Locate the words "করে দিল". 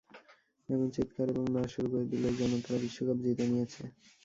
1.91-2.23